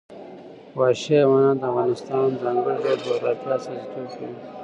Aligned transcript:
وحشي 0.77 1.13
حیوانات 1.21 1.57
د 1.59 1.63
افغانستان 1.71 2.25
د 2.31 2.39
ځانګړي 2.43 2.75
ډول 2.85 2.99
جغرافیه 3.05 3.53
استازیتوب 3.57 4.07
کوي. 4.17 4.35